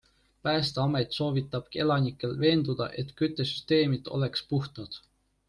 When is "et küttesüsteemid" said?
3.03-4.11